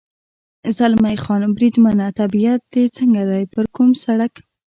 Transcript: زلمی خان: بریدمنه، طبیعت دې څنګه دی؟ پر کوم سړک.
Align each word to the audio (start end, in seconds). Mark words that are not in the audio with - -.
زلمی 0.77 1.15
خان: 1.23 1.41
بریدمنه، 1.55 2.07
طبیعت 2.19 2.61
دې 2.73 2.83
څنګه 2.97 3.21
دی؟ 3.29 3.43
پر 3.53 3.65
کوم 3.75 3.89
سړک. 4.03 4.33